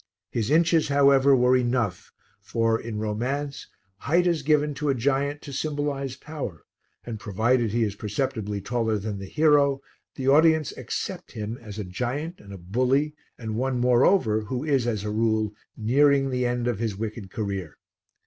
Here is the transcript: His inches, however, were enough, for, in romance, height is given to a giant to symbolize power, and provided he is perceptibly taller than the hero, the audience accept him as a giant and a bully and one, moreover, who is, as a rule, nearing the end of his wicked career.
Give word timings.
His 0.31 0.49
inches, 0.49 0.87
however, 0.87 1.35
were 1.35 1.55
enough, 1.55 2.11
for, 2.41 2.81
in 2.81 2.97
romance, 2.97 3.67
height 3.97 4.25
is 4.25 4.41
given 4.41 4.73
to 4.73 4.89
a 4.89 4.95
giant 4.95 5.43
to 5.43 5.53
symbolize 5.53 6.15
power, 6.15 6.65
and 7.05 7.19
provided 7.19 7.69
he 7.71 7.83
is 7.83 7.93
perceptibly 7.93 8.61
taller 8.61 8.97
than 8.97 9.19
the 9.19 9.27
hero, 9.27 9.79
the 10.15 10.27
audience 10.27 10.75
accept 10.75 11.33
him 11.33 11.55
as 11.61 11.77
a 11.77 11.83
giant 11.83 12.39
and 12.39 12.51
a 12.51 12.57
bully 12.57 13.13
and 13.37 13.55
one, 13.57 13.79
moreover, 13.79 14.41
who 14.41 14.63
is, 14.63 14.87
as 14.87 15.03
a 15.03 15.11
rule, 15.11 15.53
nearing 15.77 16.31
the 16.31 16.47
end 16.47 16.67
of 16.67 16.79
his 16.79 16.97
wicked 16.97 17.29
career. 17.29 17.77